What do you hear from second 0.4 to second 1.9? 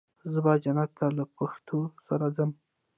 به جنت ته له پښتو